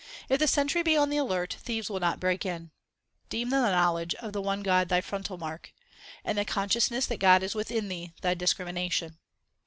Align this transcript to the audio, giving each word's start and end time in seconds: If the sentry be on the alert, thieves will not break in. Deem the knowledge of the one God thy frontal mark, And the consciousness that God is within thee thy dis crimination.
If 0.29 0.39
the 0.39 0.47
sentry 0.47 0.81
be 0.81 0.97
on 0.97 1.11
the 1.11 1.17
alert, 1.17 1.57
thieves 1.61 1.87
will 1.87 1.99
not 1.99 2.19
break 2.19 2.43
in. 2.43 2.71
Deem 3.29 3.51
the 3.51 3.69
knowledge 3.69 4.15
of 4.15 4.33
the 4.33 4.41
one 4.41 4.63
God 4.63 4.89
thy 4.89 4.99
frontal 4.99 5.37
mark, 5.37 5.73
And 6.25 6.39
the 6.39 6.43
consciousness 6.43 7.05
that 7.05 7.19
God 7.19 7.43
is 7.43 7.53
within 7.53 7.87
thee 7.87 8.11
thy 8.23 8.33
dis 8.33 8.51
crimination. 8.51 9.19